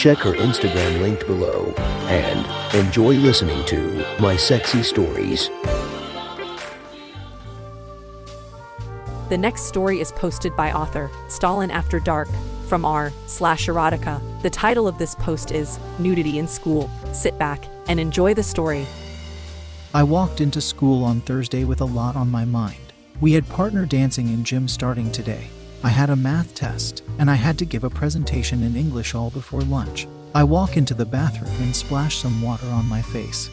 [0.00, 1.74] Check her Instagram linked below
[2.08, 5.50] and enjoy listening to My Sexy Stories.
[9.28, 12.30] The next story is posted by author Stalin After Dark
[12.66, 14.22] from r slash erotica.
[14.40, 16.88] The title of this post is Nudity in School.
[17.12, 18.86] Sit back and enjoy the story.
[19.92, 22.94] I walked into school on Thursday with a lot on my mind.
[23.20, 25.50] We had partner dancing in gym starting today.
[25.82, 29.30] I had a math test, and I had to give a presentation in English all
[29.30, 30.06] before lunch.
[30.34, 33.48] I walk into the bathroom and splash some water on my face.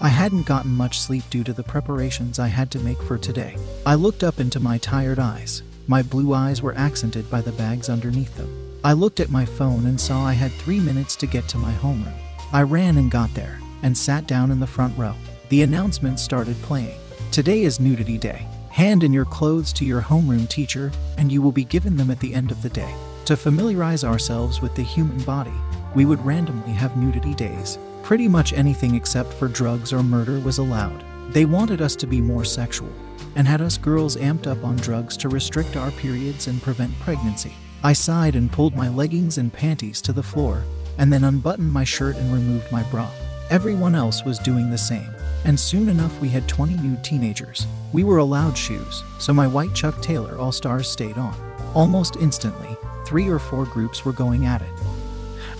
[0.00, 3.56] I hadn't gotten much sleep due to the preparations I had to make for today.
[3.84, 5.62] I looked up into my tired eyes.
[5.86, 8.78] My blue eyes were accented by the bags underneath them.
[8.82, 11.72] I looked at my phone and saw I had three minutes to get to my
[11.72, 12.18] homeroom.
[12.52, 15.14] I ran and got there and sat down in the front row.
[15.50, 16.98] The announcement started playing.
[17.30, 18.46] Today is Nudity Day.
[18.72, 22.18] Hand in your clothes to your homeroom teacher, and you will be given them at
[22.20, 22.94] the end of the day.
[23.26, 25.52] To familiarize ourselves with the human body,
[25.94, 27.76] we would randomly have nudity days.
[28.02, 31.04] Pretty much anything except for drugs or murder was allowed.
[31.34, 32.90] They wanted us to be more sexual
[33.36, 37.52] and had us girls amped up on drugs to restrict our periods and prevent pregnancy.
[37.84, 40.64] I sighed and pulled my leggings and panties to the floor,
[40.96, 43.10] and then unbuttoned my shirt and removed my bra.
[43.50, 45.10] Everyone else was doing the same,
[45.44, 47.66] and soon enough we had 20 new teenagers.
[47.92, 51.34] We were allowed shoes, so my white Chuck Taylor All Stars stayed on.
[51.74, 52.76] Almost instantly,
[53.06, 54.72] three or four groups were going at it.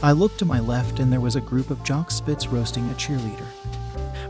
[0.03, 2.94] I looked to my left, and there was a group of jock spits roasting a
[2.94, 3.47] cheerleader.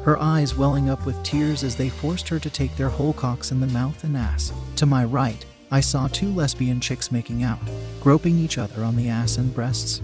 [0.05, 3.53] Her eyes welling up with tears as they forced her to take their whole cocks
[3.53, 4.53] in the mouth and ass.
[4.77, 7.61] To my right, I saw two lesbian chicks making out,
[8.01, 10.02] groping each other on the ass and breasts.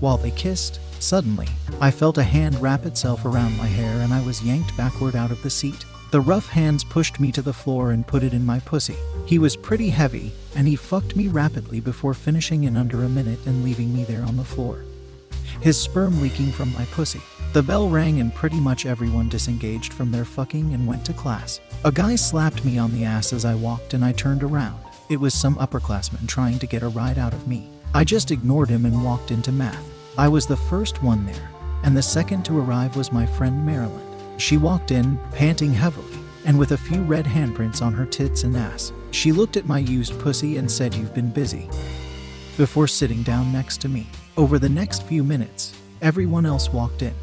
[0.00, 1.48] While they kissed, suddenly,
[1.80, 5.30] I felt a hand wrap itself around my hair and I was yanked backward out
[5.30, 5.84] of the seat.
[6.10, 8.96] The rough hands pushed me to the floor and put it in my pussy.
[9.26, 13.40] He was pretty heavy, and he fucked me rapidly before finishing in under a minute
[13.44, 14.84] and leaving me there on the floor.
[15.60, 17.20] His sperm leaking from my pussy.
[17.54, 21.60] The bell rang and pretty much everyone disengaged from their fucking and went to class.
[21.84, 24.78] A guy slapped me on the ass as I walked and I turned around.
[25.08, 27.68] It was some upperclassman trying to get a ride out of me.
[27.94, 29.84] I just ignored him and walked into math.
[30.18, 31.50] I was the first one there,
[31.82, 34.02] and the second to arrive was my friend Marilyn.
[34.38, 38.56] She walked in, panting heavily, and with a few red handprints on her tits and
[38.56, 38.92] ass.
[39.10, 41.68] She looked at my used pussy and said, You've been busy.
[42.56, 44.06] Before sitting down next to me.
[44.36, 47.14] Over the next few minutes, everyone else walked in.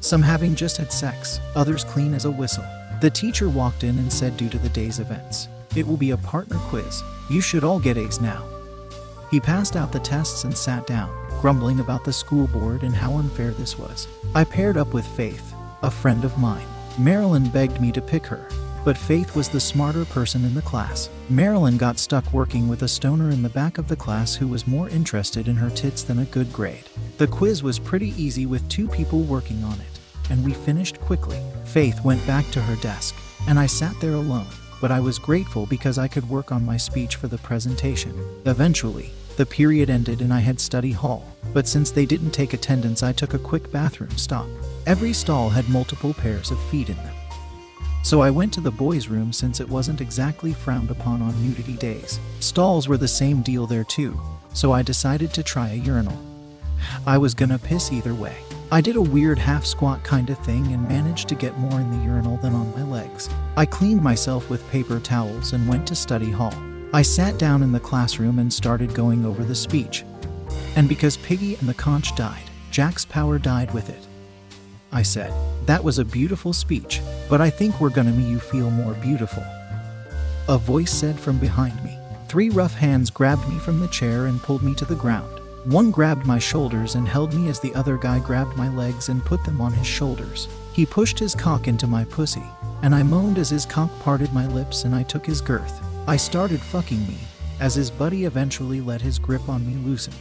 [0.00, 2.64] Some having just had sex, others clean as a whistle.
[3.00, 6.16] The teacher walked in and said, Due to the day's events, it will be a
[6.16, 7.02] partner quiz.
[7.30, 8.53] You should all get A's now.
[9.34, 13.14] He passed out the tests and sat down, grumbling about the school board and how
[13.14, 14.06] unfair this was.
[14.32, 15.52] I paired up with Faith,
[15.82, 16.68] a friend of mine.
[17.00, 18.48] Marilyn begged me to pick her,
[18.84, 21.10] but Faith was the smarter person in the class.
[21.28, 24.68] Marilyn got stuck working with a stoner in the back of the class who was
[24.68, 26.84] more interested in her tits than a good grade.
[27.18, 29.98] The quiz was pretty easy with two people working on it,
[30.30, 31.40] and we finished quickly.
[31.64, 33.16] Faith went back to her desk,
[33.48, 34.46] and I sat there alone,
[34.80, 38.14] but I was grateful because I could work on my speech for the presentation.
[38.46, 43.02] Eventually, the period ended and I had study hall, but since they didn't take attendance,
[43.02, 44.46] I took a quick bathroom stop.
[44.86, 47.14] Every stall had multiple pairs of feet in them.
[48.02, 51.74] So I went to the boys' room since it wasn't exactly frowned upon on nudity
[51.74, 52.20] days.
[52.40, 54.20] Stalls were the same deal there too,
[54.52, 56.22] so I decided to try a urinal.
[57.06, 58.36] I was gonna piss either way.
[58.70, 61.90] I did a weird half squat kind of thing and managed to get more in
[61.90, 63.30] the urinal than on my legs.
[63.56, 66.54] I cleaned myself with paper towels and went to study hall.
[66.94, 70.04] I sat down in the classroom and started going over the speech.
[70.76, 74.06] And because Piggy and the conch died, Jack's power died with it.
[74.92, 75.34] I said,
[75.66, 79.42] That was a beautiful speech, but I think we're gonna make you feel more beautiful.
[80.48, 81.98] A voice said from behind me.
[82.28, 85.40] Three rough hands grabbed me from the chair and pulled me to the ground.
[85.64, 89.24] One grabbed my shoulders and held me as the other guy grabbed my legs and
[89.24, 90.46] put them on his shoulders.
[90.72, 92.44] He pushed his cock into my pussy,
[92.82, 95.84] and I moaned as his cock parted my lips and I took his girth.
[96.06, 97.16] I started fucking me,
[97.60, 100.12] as his buddy eventually let his grip on me loosen.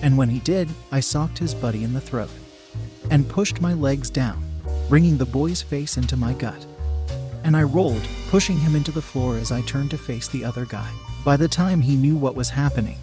[0.00, 2.30] And when he did, I socked his buddy in the throat
[3.10, 4.42] and pushed my legs down,
[4.88, 6.66] bringing the boy's face into my gut.
[7.42, 10.64] And I rolled, pushing him into the floor as I turned to face the other
[10.64, 10.88] guy.
[11.24, 12.98] By the time he knew what was happening,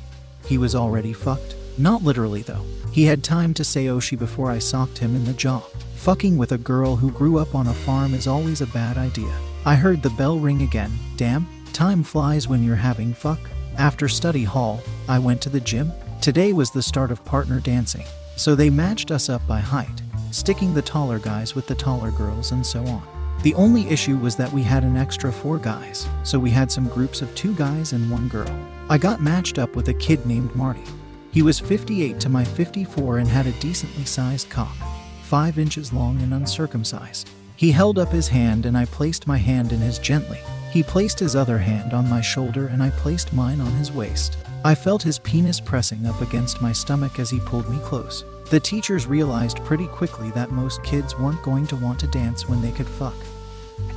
[0.46, 1.56] he was already fucked.
[1.78, 2.66] Not literally, though.
[2.92, 5.60] He had time to say Oshi before I socked him in the jaw.
[5.96, 9.34] Fucking with a girl who grew up on a farm is always a bad idea.
[9.66, 10.92] I heard the bell ring again.
[11.18, 13.40] Damn, time flies when you're having fuck.
[13.78, 15.92] After study hall, I went to the gym.
[16.22, 18.06] Today was the start of partner dancing,
[18.36, 20.02] so they matched us up by height,
[20.32, 23.02] sticking the taller guys with the taller girls and so on.
[23.42, 26.90] The only issue was that we had an extra four guys, so we had some
[26.90, 28.54] groups of two guys and one girl.
[28.90, 30.84] I got matched up with a kid named Marty.
[31.32, 34.76] He was 58 to my 54 and had a decently sized cock,
[35.24, 37.30] 5 inches long and uncircumcised.
[37.56, 40.40] He held up his hand and I placed my hand in his gently.
[40.72, 44.38] He placed his other hand on my shoulder and I placed mine on his waist.
[44.64, 48.24] I felt his penis pressing up against my stomach as he pulled me close.
[48.50, 52.62] The teachers realized pretty quickly that most kids weren't going to want to dance when
[52.62, 53.16] they could fuck,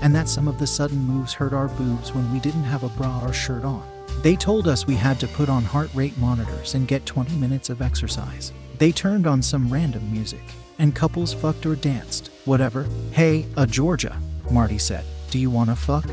[0.02, 2.90] and that some of the sudden moves hurt our boobs when we didn't have a
[2.90, 3.82] bra or shirt on.
[4.22, 7.70] They told us we had to put on heart rate monitors and get 20 minutes
[7.70, 8.52] of exercise.
[8.78, 10.42] They turned on some random music,
[10.78, 12.30] and couples fucked or danced.
[12.44, 12.86] Whatever.
[13.10, 14.16] Hey, a Georgia,
[14.50, 15.04] Marty said.
[15.30, 16.04] Do you wanna fuck?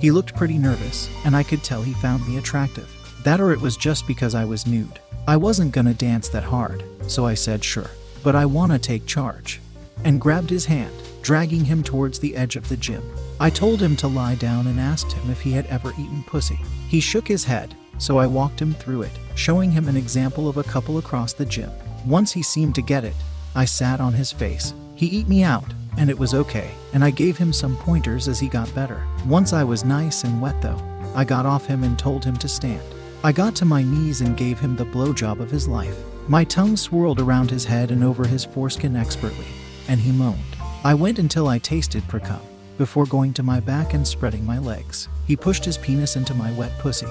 [0.00, 2.88] He looked pretty nervous, and I could tell he found me attractive.
[3.24, 5.00] That or it was just because I was nude.
[5.26, 7.90] I wasn't gonna dance that hard, so I said sure.
[8.22, 9.60] But I wanna take charge.
[10.04, 13.02] And grabbed his hand, dragging him towards the edge of the gym.
[13.40, 16.60] I told him to lie down and asked him if he had ever eaten pussy.
[16.88, 20.56] He shook his head, so I walked him through it, showing him an example of
[20.56, 21.70] a couple across the gym.
[22.06, 23.16] Once he seemed to get it,
[23.54, 24.72] I sat on his face.
[24.94, 28.40] He eat me out, and it was okay, and I gave him some pointers as
[28.40, 29.06] he got better.
[29.26, 30.80] Once I was nice and wet though,
[31.14, 32.82] I got off him and told him to stand.
[33.24, 35.96] I got to my knees and gave him the blowjob of his life.
[36.28, 39.46] My tongue swirled around his head and over his foreskin expertly,
[39.88, 40.56] and he moaned.
[40.84, 42.40] I went until I tasted precum
[42.78, 45.08] before going to my back and spreading my legs.
[45.26, 47.08] He pushed his penis into my wet pussy.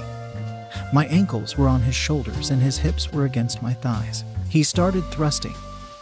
[0.94, 4.24] My ankles were on his shoulders and his hips were against my thighs.
[4.50, 5.56] He started thrusting,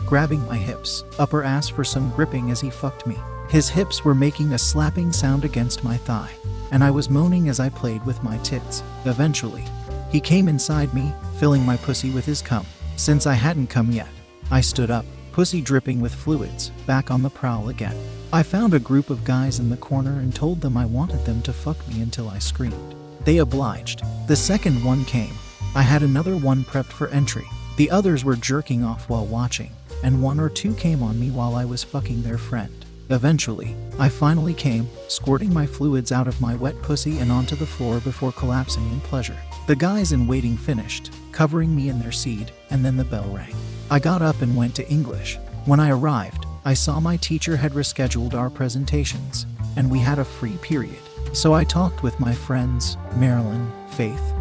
[0.06, 3.18] grabbing my hips, upper ass for some gripping as he fucked me.
[3.50, 6.32] His hips were making a slapping sound against my thigh,
[6.72, 8.84] and I was moaning as I played with my tits.
[9.06, 9.64] Eventually,
[10.12, 12.66] he came inside me, filling my pussy with his cum.
[12.96, 14.10] Since I hadn't come yet,
[14.50, 17.96] I stood up, pussy dripping with fluids, back on the prowl again.
[18.34, 21.42] I found a group of guys in the corner and told them I wanted them
[21.44, 22.96] to fuck me until I screamed.
[23.24, 24.04] They obliged.
[24.28, 25.34] The second one came.
[25.76, 27.48] I had another one prepped for entry.
[27.78, 29.72] The others were jerking off while watching,
[30.04, 32.85] and one or two came on me while I was fucking their friend.
[33.10, 37.66] Eventually, I finally came, squirting my fluids out of my wet pussy and onto the
[37.66, 39.38] floor before collapsing in pleasure.
[39.68, 43.54] The guys in waiting finished, covering me in their seed, and then the bell rang.
[43.92, 45.38] I got up and went to English.
[45.66, 50.26] When I arrived, I saw my teacher had rescheduled our presentations, and we had a
[50.26, 50.98] free period.
[51.32, 54.34] So I talked with my friends, Marilyn, Faith,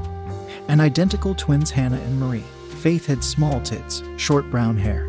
[0.69, 2.45] and identical twins Hannah and Marie.
[2.81, 5.09] Faith had small tits, short brown hair,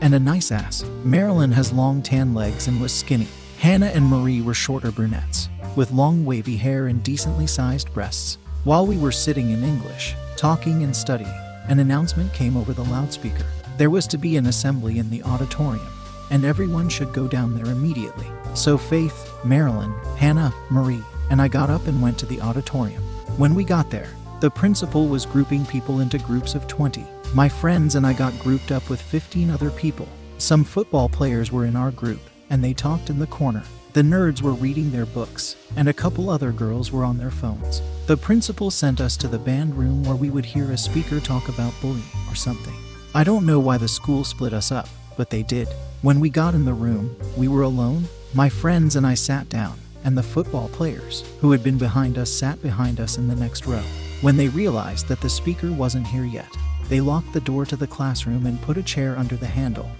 [0.00, 0.84] and a nice ass.
[1.04, 3.28] Marilyn has long tan legs and was skinny.
[3.58, 8.38] Hannah and Marie were shorter brunettes, with long wavy hair and decently sized breasts.
[8.64, 11.34] While we were sitting in English, talking and studying,
[11.68, 13.46] an announcement came over the loudspeaker.
[13.76, 15.86] There was to be an assembly in the auditorium,
[16.30, 18.26] and everyone should go down there immediately.
[18.54, 23.02] So Faith, Marilyn, Hannah, Marie, and I got up and went to the auditorium.
[23.36, 24.08] When we got there,
[24.40, 27.04] the principal was grouping people into groups of 20.
[27.34, 30.08] My friends and I got grouped up with 15 other people.
[30.38, 33.62] Some football players were in our group, and they talked in the corner.
[33.92, 37.82] The nerds were reading their books, and a couple other girls were on their phones.
[38.06, 41.50] The principal sent us to the band room where we would hear a speaker talk
[41.50, 42.74] about bullying or something.
[43.14, 45.68] I don't know why the school split us up, but they did.
[46.00, 48.04] When we got in the room, we were alone.
[48.32, 52.30] My friends and I sat down, and the football players, who had been behind us,
[52.30, 53.82] sat behind us in the next row.
[54.22, 56.50] When they realized that the speaker wasn't here yet,
[56.88, 59.90] they locked the door to the classroom and put a chair under the handle,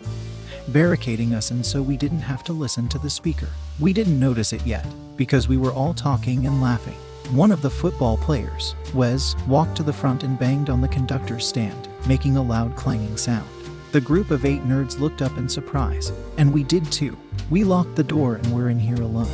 [0.68, 3.49] barricading us and so we didn't have to listen to the speaker.
[3.78, 6.97] We didn't notice it yet, because we were all talking and laughing.
[7.30, 11.47] One of the football players, Wes, walked to the front and banged on the conductor's
[11.47, 13.49] stand, making a loud clanging sound.
[13.92, 17.16] The group of eight nerds looked up in surprise, and we did too.
[17.50, 19.30] We locked the door and we're in here alone.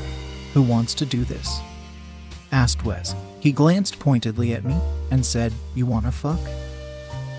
[0.55, 1.61] Who wants to do this?
[2.53, 3.15] asked Wes.
[3.41, 4.77] He glanced pointedly at me
[5.11, 6.41] and said, You wanna fuck?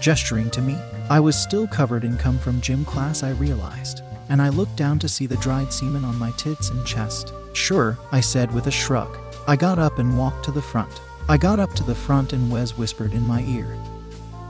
[0.05, 0.77] Gesturing to me,
[1.09, 4.99] I was still covered in cum from gym class, I realized, and I looked down
[4.99, 7.33] to see the dried semen on my tits and chest.
[7.53, 9.17] Sure, I said with a shrug.
[9.47, 11.01] I got up and walked to the front.
[11.27, 13.75] I got up to the front and Wes whispered in my ear,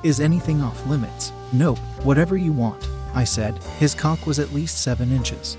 [0.04, 1.32] Is anything off limits?
[1.54, 3.64] Nope, whatever you want, I said.
[3.80, 5.56] His cock was at least seven inches.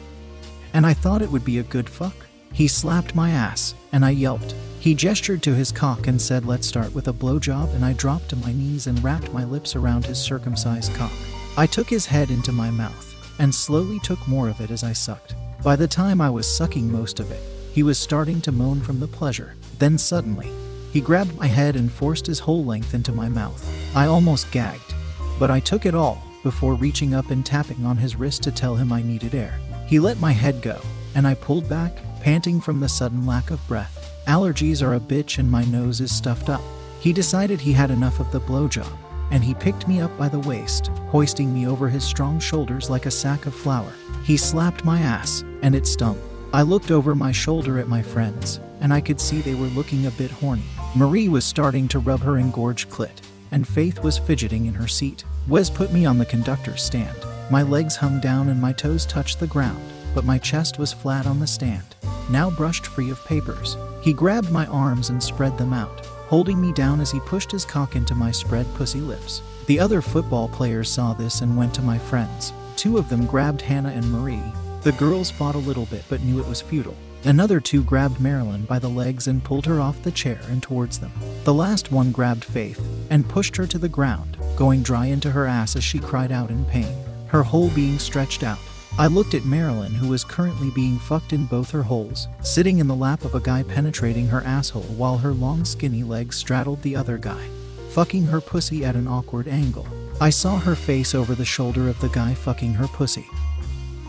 [0.75, 2.17] And I thought it would be a good fuck.
[2.53, 4.55] He slapped my ass, and I yelped.
[4.79, 8.29] He gestured to his cock and said, Let's start with a blowjob, and I dropped
[8.29, 11.13] to my knees and wrapped my lips around his circumcised cock.
[11.57, 14.93] I took his head into my mouth, and slowly took more of it as I
[14.93, 15.35] sucked.
[15.65, 17.41] By the time I was sucking most of it,
[17.73, 19.55] he was starting to moan from the pleasure.
[19.79, 20.51] Then suddenly,
[20.93, 23.67] he grabbed my head and forced his whole length into my mouth.
[23.97, 24.95] I almost gagged,
[25.39, 28.77] but I took it all before reaching up and tapping on his wrist to tell
[28.77, 29.59] him I needed air.
[29.87, 30.83] He let my head go,
[31.15, 34.13] and I pulled back, panting from the sudden lack of breath.
[34.27, 36.61] Allergies are a bitch and my nose is stuffed up.
[36.99, 38.93] He decided he had enough of the blowjob,
[39.31, 43.07] and he picked me up by the waist, hoisting me over his strong shoulders like
[43.07, 43.93] a sack of flour.
[44.25, 46.21] He slapped my ass, and it stung.
[46.53, 50.07] I looked over my shoulder at my friends, and I could see they were looking
[50.07, 50.65] a bit horny.
[50.97, 53.21] Marie was starting to rub her engorged clit,
[53.53, 55.23] and Faith was fidgeting in her seat.
[55.47, 57.17] Wes put me on the conductor's stand.
[57.53, 59.81] My legs hung down and my toes touched the ground,
[60.13, 61.95] but my chest was flat on the stand,
[62.31, 63.77] now brushed free of papers.
[64.01, 67.65] He grabbed my arms and spread them out, holding me down as he pushed his
[67.65, 69.43] cock into my spread pussy lips.
[69.67, 72.53] The other football players saw this and went to my friends.
[72.77, 74.53] Two of them grabbed Hannah and Marie.
[74.83, 76.97] The girls fought a little bit but knew it was futile.
[77.25, 81.01] Another two grabbed Marilyn by the legs and pulled her off the chair and towards
[81.01, 81.11] them.
[81.43, 82.81] The last one grabbed Faith
[83.11, 86.51] and pushed her to the ground, going dry into her ass as she cried out
[86.51, 88.61] in pain, her hole being stretched out.
[88.99, 92.89] I looked at Marilyn, who was currently being fucked in both her holes, sitting in
[92.89, 96.97] the lap of a guy penetrating her asshole while her long skinny legs straddled the
[96.97, 97.47] other guy,
[97.91, 99.87] fucking her pussy at an awkward angle.
[100.21, 103.27] I saw her face over the shoulder of the guy fucking her pussy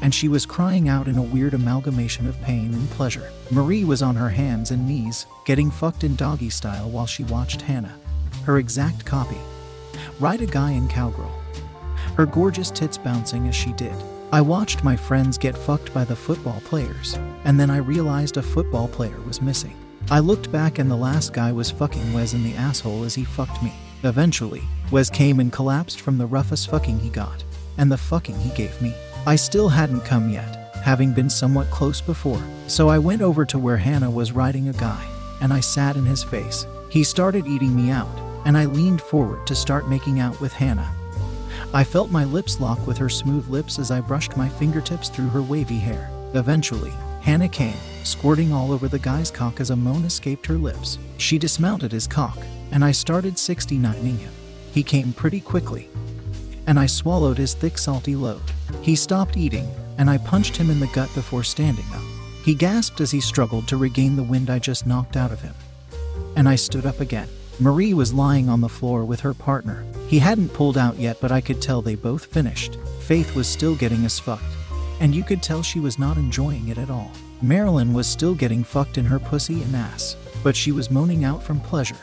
[0.02, 3.32] and she was crying out in a weird amalgamation of pain and pleasure.
[3.52, 7.62] Marie was on her hands and knees, getting fucked in doggy style while she watched
[7.62, 7.98] Hannah.
[8.44, 9.38] Her exact copy.
[10.20, 11.32] Ride a guy in cowgirl.
[12.16, 13.96] Her gorgeous tits bouncing as she did.
[14.30, 18.42] I watched my friends get fucked by the football players, and then I realized a
[18.42, 19.74] football player was missing.
[20.12, 23.24] I looked back and the last guy was fucking Wes in the asshole as he
[23.24, 23.72] fucked me.
[24.04, 27.42] Eventually, Wes came and collapsed from the roughest fucking he got,
[27.78, 28.94] and the fucking he gave me.
[29.26, 33.58] I still hadn't come yet, having been somewhat close before, so I went over to
[33.58, 35.08] where Hannah was riding a guy,
[35.40, 36.68] and I sat in his face.
[36.90, 40.94] He started eating me out, and I leaned forward to start making out with Hannah.
[41.74, 45.30] I felt my lips lock with her smooth lips as I brushed my fingertips through
[45.30, 46.10] her wavy hair.
[46.34, 50.98] Eventually, Hannah came, squirting all over the guy's cock as a moan escaped her lips.
[51.18, 52.38] She dismounted his cock,
[52.72, 54.32] and I started 69ing him.
[54.72, 55.90] He came pretty quickly,
[56.68, 58.44] and I swallowed his thick, salty load.
[58.82, 62.02] He stopped eating, and I punched him in the gut before standing up.
[62.46, 65.54] He gasped as he struggled to regain the wind I just knocked out of him.
[66.38, 67.28] And I stood up again.
[67.60, 69.84] Marie was lying on the floor with her partner.
[70.08, 72.78] He hadn't pulled out yet, but I could tell they both finished.
[73.02, 74.44] Faith was still getting us fucked,
[75.00, 77.12] and you could tell she was not enjoying it at all.
[77.42, 81.44] Marilyn was still getting fucked in her pussy and ass, but she was moaning out
[81.44, 81.98] from pleasure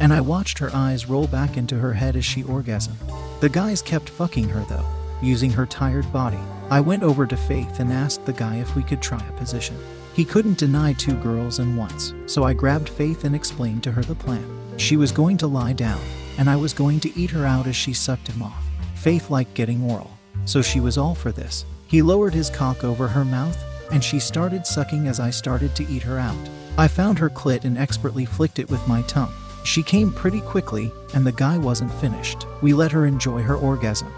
[0.00, 2.96] and I watched her eyes roll back into her head as she orgasmed.
[3.40, 4.86] The guys kept fucking her though,
[5.20, 6.38] using her tired body.
[6.70, 9.76] I went over to Faith and asked the guy if we could try a position.
[10.14, 14.02] He couldn't deny two girls and once, so I grabbed Faith and explained to her
[14.02, 14.44] the plan.
[14.76, 16.00] She was going to lie down,
[16.42, 18.64] and I was going to eat her out as she sucked him off.
[18.96, 20.10] Faith liked getting oral,
[20.44, 21.64] so she was all for this.
[21.86, 23.56] He lowered his cock over her mouth,
[23.92, 26.34] and she started sucking as I started to eat her out.
[26.76, 29.32] I found her clit and expertly flicked it with my tongue.
[29.62, 32.44] She came pretty quickly, and the guy wasn't finished.
[32.60, 34.12] We let her enjoy her orgasm.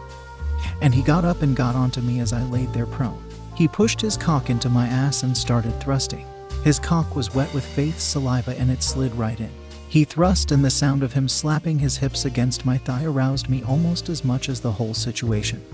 [0.81, 3.23] And he got up and got onto me as I laid there prone.
[3.55, 6.27] He pushed his cock into my ass and started thrusting.
[6.63, 9.51] His cock was wet with Faith's saliva and it slid right in.
[9.95, 13.63] He thrust, and the sound of him slapping his hips against my thigh aroused me
[13.63, 15.65] almost as much as the whole situation.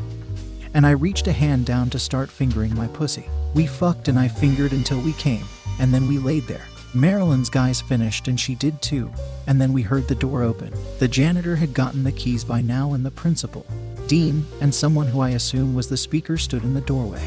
[0.75, 3.25] And I reached a hand down to start fingering my pussy.
[3.55, 5.47] We fucked and I fingered until we came,
[5.79, 6.67] and then we laid there.
[6.93, 9.11] Marilyn's guys finished and she did too,
[9.47, 10.75] and then we heard the door open.
[10.99, 13.65] The janitor had gotten the keys by now, and the principal,
[14.07, 17.27] Dean, and someone who I assume was the speaker stood in the doorway.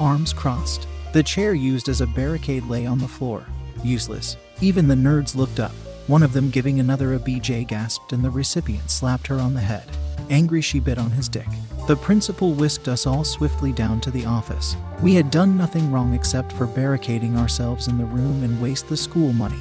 [0.00, 0.88] Arms crossed.
[1.12, 3.46] The chair used as a barricade lay on the floor.
[3.84, 4.36] Useless.
[4.60, 5.70] Even the nerds looked up.
[6.08, 9.60] One of them giving another a BJ gasped, and the recipient slapped her on the
[9.60, 9.84] head.
[10.30, 11.46] Angry, she bit on his dick.
[11.86, 14.76] The principal whisked us all swiftly down to the office.
[15.00, 18.96] We had done nothing wrong except for barricading ourselves in the room and waste the
[18.96, 19.60] school money.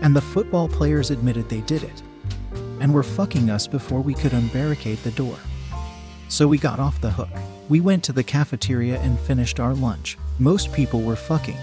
[0.00, 2.02] And the football players admitted they did it.
[2.80, 5.36] And were fucking us before we could unbarricade the door.
[6.28, 7.28] So we got off the hook.
[7.68, 10.16] We went to the cafeteria and finished our lunch.
[10.38, 11.58] Most people were fucking,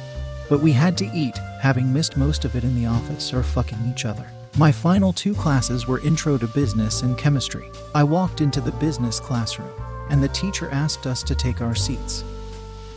[0.50, 3.80] but we had to eat, having missed most of it in the office or fucking
[3.90, 4.26] each other.
[4.58, 7.70] My final two classes were Intro to Business and Chemistry.
[7.94, 9.70] I walked into the business classroom,
[10.10, 12.24] and the teacher asked us to take our seats.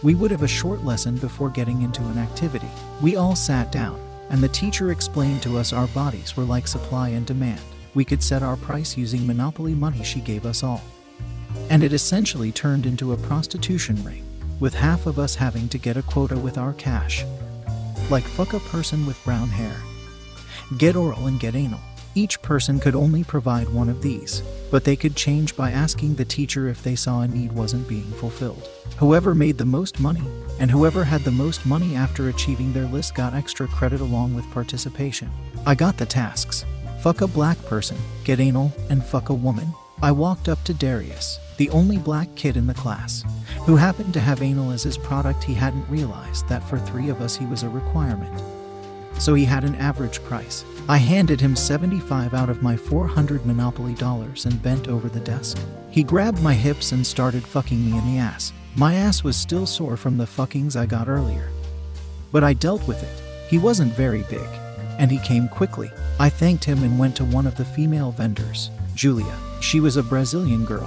[0.02, 2.68] We would have a short lesson before getting into an activity.
[3.02, 7.10] We all sat down, and the teacher explained to us our bodies were like supply
[7.10, 7.60] and demand.
[7.92, 10.82] We could set our price using monopoly money she gave us all.
[11.68, 14.24] and it essentially turned into a prostitution ring,
[14.60, 17.24] with half of us having to get a quota with our cash.
[18.10, 19.76] Like fuck a person with brown hair.
[20.78, 21.80] Get oral and get anal.
[22.14, 26.24] Each person could only provide one of these, but they could change by asking the
[26.24, 28.68] teacher if they saw a need wasn't being fulfilled.
[28.98, 30.24] Whoever made the most money,
[30.58, 34.50] and whoever had the most money after achieving their list got extra credit along with
[34.50, 35.30] participation.
[35.64, 36.64] I got the tasks
[37.00, 39.72] fuck a black person, get anal, and fuck a woman.
[40.02, 43.22] I walked up to Darius, the only black kid in the class,
[43.66, 45.44] who happened to have anal as his product.
[45.44, 48.32] He hadn't realized that for three of us he was a requirement.
[49.18, 50.64] So he had an average price.
[50.88, 55.58] I handed him 75 out of my 400 Monopoly dollars and bent over the desk.
[55.90, 58.54] He grabbed my hips and started fucking me in the ass.
[58.76, 61.50] My ass was still sore from the fuckings I got earlier.
[62.32, 63.50] But I dealt with it.
[63.50, 64.48] He wasn't very big,
[65.00, 65.90] and he came quickly.
[66.20, 69.34] I thanked him and went to one of the female vendors, Julia.
[69.60, 70.86] She was a Brazilian girl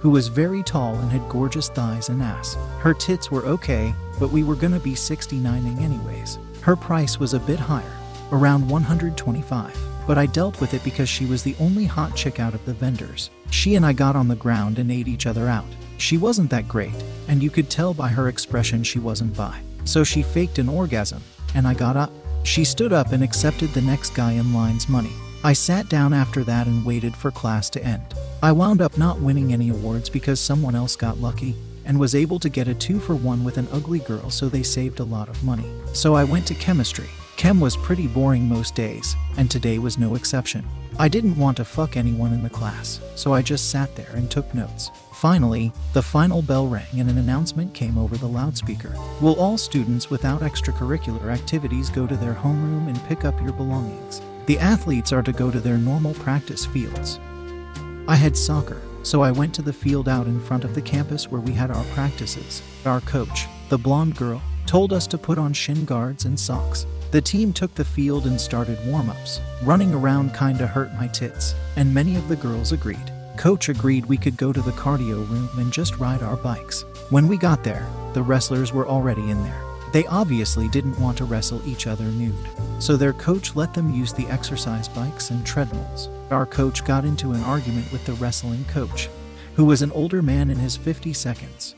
[0.00, 2.56] who was very tall and had gorgeous thighs and ass.
[2.78, 6.38] Her tits were okay, but we were gonna be 69ing anyways.
[6.62, 7.98] Her price was a bit higher,
[8.30, 12.54] around 125, but I dealt with it because she was the only hot chick out
[12.54, 13.30] of the vendors.
[13.50, 15.66] She and I got on the ground and ate each other out.
[15.96, 16.94] She wasn't that great,
[17.26, 19.60] and you could tell by her expression she wasn't bi.
[19.84, 21.22] So she faked an orgasm,
[21.56, 22.12] and I got up.
[22.42, 25.12] She stood up and accepted the next guy in line's money.
[25.44, 28.14] I sat down after that and waited for class to end.
[28.42, 31.54] I wound up not winning any awards because someone else got lucky
[31.84, 34.62] and was able to get a two for one with an ugly girl, so they
[34.62, 35.70] saved a lot of money.
[35.92, 37.08] So I went to chemistry.
[37.36, 40.66] Chem was pretty boring most days, and today was no exception.
[41.00, 44.28] I didn't want to fuck anyone in the class, so I just sat there and
[44.28, 44.90] took notes.
[45.14, 48.92] Finally, the final bell rang and an announcement came over the loudspeaker.
[49.20, 54.20] Will all students without extracurricular activities go to their homeroom and pick up your belongings?
[54.46, 57.20] The athletes are to go to their normal practice fields.
[58.08, 61.30] I had soccer, so I went to the field out in front of the campus
[61.30, 62.60] where we had our practices.
[62.84, 66.84] Our coach, the blonde girl, told us to put on shin guards and socks.
[67.10, 69.40] The team took the field and started warm ups.
[69.64, 73.10] Running around kinda hurt my tits, and many of the girls agreed.
[73.38, 76.84] Coach agreed we could go to the cardio room and just ride our bikes.
[77.08, 79.62] When we got there, the wrestlers were already in there.
[79.94, 82.34] They obviously didn't want to wrestle each other nude,
[82.78, 86.10] so their coach let them use the exercise bikes and treadmills.
[86.30, 89.08] Our coach got into an argument with the wrestling coach,
[89.54, 91.74] who was an older man in his 50 seconds,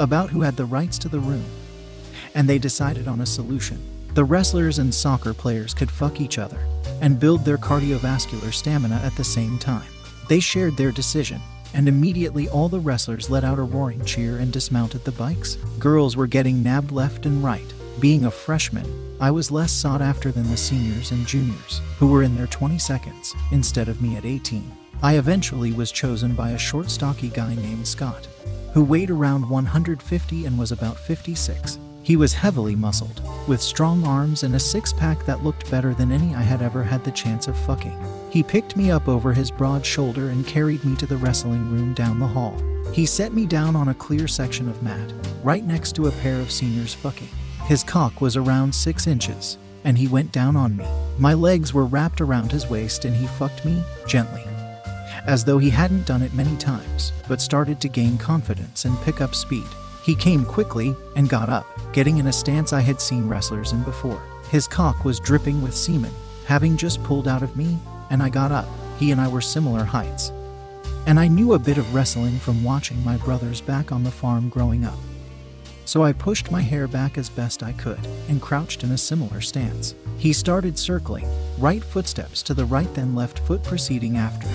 [0.00, 1.44] about who had the rights to the room.
[2.38, 3.82] And they decided on a solution.
[4.14, 6.60] The wrestlers and soccer players could fuck each other
[7.00, 9.90] and build their cardiovascular stamina at the same time.
[10.28, 11.40] They shared their decision,
[11.74, 15.56] and immediately all the wrestlers let out a roaring cheer and dismounted the bikes.
[15.80, 17.74] Girls were getting nabbed left and right.
[17.98, 18.86] Being a freshman,
[19.20, 22.78] I was less sought after than the seniors and juniors, who were in their 20
[22.78, 24.70] seconds, instead of me at 18.
[25.02, 28.28] I eventually was chosen by a short, stocky guy named Scott,
[28.74, 31.80] who weighed around 150 and was about 56.
[32.08, 36.10] He was heavily muscled, with strong arms and a six pack that looked better than
[36.10, 38.02] any I had ever had the chance of fucking.
[38.30, 41.92] He picked me up over his broad shoulder and carried me to the wrestling room
[41.92, 42.56] down the hall.
[42.94, 45.12] He set me down on a clear section of mat,
[45.44, 47.28] right next to a pair of seniors fucking.
[47.66, 50.86] His cock was around six inches, and he went down on me.
[51.18, 54.44] My legs were wrapped around his waist, and he fucked me gently,
[55.26, 59.20] as though he hadn't done it many times, but started to gain confidence and pick
[59.20, 59.66] up speed.
[60.08, 63.82] He came quickly and got up, getting in a stance I had seen wrestlers in
[63.82, 64.22] before.
[64.50, 66.14] His cock was dripping with semen,
[66.46, 67.76] having just pulled out of me,
[68.08, 68.66] and I got up.
[68.98, 70.32] He and I were similar heights.
[71.04, 74.48] And I knew a bit of wrestling from watching my brothers back on the farm
[74.48, 74.96] growing up.
[75.84, 79.42] So I pushed my hair back as best I could and crouched in a similar
[79.42, 79.94] stance.
[80.16, 84.48] He started circling, right footsteps to the right, then left foot proceeding after.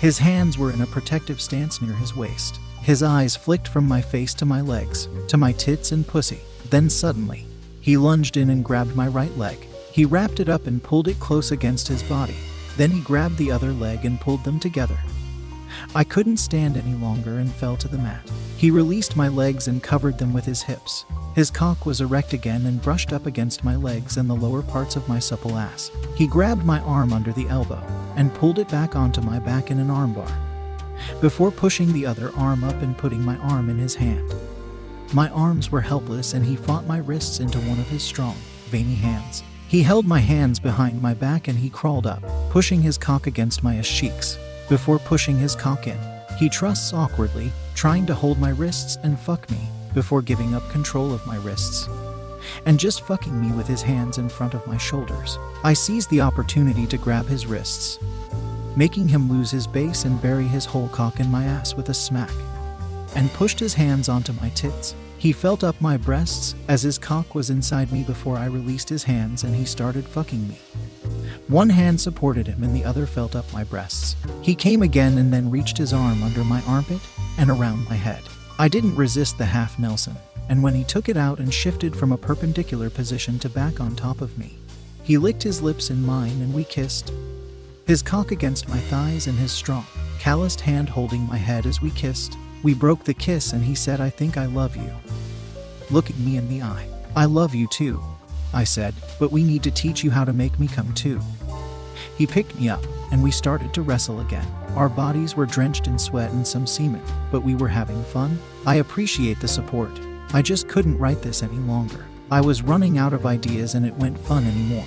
[0.00, 2.58] His hands were in a protective stance near his waist.
[2.82, 6.40] His eyes flicked from my face to my legs, to my tits and pussy.
[6.68, 7.46] Then suddenly,
[7.80, 9.68] he lunged in and grabbed my right leg.
[9.92, 12.34] He wrapped it up and pulled it close against his body.
[12.76, 14.98] Then he grabbed the other leg and pulled them together.
[15.94, 18.28] I couldn't stand any longer and fell to the mat.
[18.56, 21.04] He released my legs and covered them with his hips.
[21.36, 24.96] His cock was erect again and brushed up against my legs and the lower parts
[24.96, 25.92] of my supple ass.
[26.16, 27.82] He grabbed my arm under the elbow
[28.16, 30.51] and pulled it back onto my back in an armbar
[31.20, 34.34] before pushing the other arm up and putting my arm in his hand.
[35.12, 38.36] My arms were helpless, and he fought my wrists into one of his strong,
[38.70, 39.42] veiny hands.
[39.68, 43.62] He held my hands behind my back and he crawled up, pushing his cock against
[43.62, 44.38] my cheeks.
[44.68, 45.98] Before pushing his cock in,
[46.38, 49.58] he trusts awkwardly, trying to hold my wrists and fuck me,
[49.94, 51.88] before giving up control of my wrists.
[52.66, 55.38] And just fucking me with his hands in front of my shoulders.
[55.64, 57.98] I seize the opportunity to grab his wrists,
[58.76, 61.94] making him lose his base and bury his whole cock in my ass with a
[61.94, 62.32] smack,
[63.14, 64.94] and pushed his hands onto my tits.
[65.22, 69.04] He felt up my breasts as his cock was inside me before I released his
[69.04, 70.58] hands and he started fucking me.
[71.46, 74.16] One hand supported him and the other felt up my breasts.
[74.40, 77.00] He came again and then reached his arm under my armpit
[77.38, 78.22] and around my head.
[78.58, 80.16] I didn't resist the half Nelson,
[80.48, 83.94] and when he took it out and shifted from a perpendicular position to back on
[83.94, 84.58] top of me,
[85.04, 87.12] he licked his lips in mine and we kissed.
[87.86, 89.84] His cock against my thighs and his strong,
[90.20, 92.36] calloused hand holding my head as we kissed.
[92.62, 94.90] We broke the kiss and he said, I think I love you.
[95.90, 96.86] Looking me in the eye.
[97.16, 98.00] I love you too,
[98.54, 101.20] I said, but we need to teach you how to make me come too.
[102.16, 104.46] He picked me up, and we started to wrestle again.
[104.76, 108.38] Our bodies were drenched in sweat and some semen, but we were having fun.
[108.64, 109.90] I appreciate the support.
[110.32, 112.06] I just couldn't write this any longer.
[112.30, 114.86] I was running out of ideas and it went fun anymore.